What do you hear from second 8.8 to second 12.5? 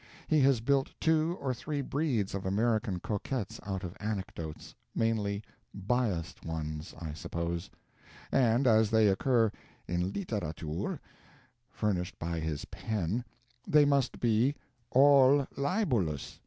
they occur "in literature," furnished by